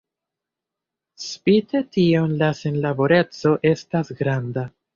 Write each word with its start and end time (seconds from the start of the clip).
Spite 1.25 1.83
tion 1.97 2.35
la 2.41 2.49
senlaboreco 2.63 3.55
estas 3.77 4.13
granda. 4.25 4.69